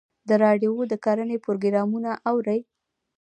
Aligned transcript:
د 0.29 0.29
راډیو 0.43 0.71
د 0.91 0.93
کرنې 1.05 1.37
پروګرامونه 1.45 2.11
اورئ؟ 2.29 2.59